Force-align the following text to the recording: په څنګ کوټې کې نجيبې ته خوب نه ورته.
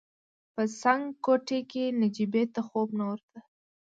په 0.53 0.63
څنګ 0.81 1.03
کوټې 1.25 1.59
کې 1.71 1.83
نجيبې 1.99 2.43
ته 2.53 2.61
خوب 2.67 2.87
نه 2.97 3.03
ورته. 3.09 3.39